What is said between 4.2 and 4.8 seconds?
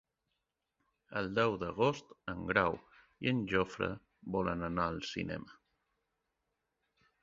volen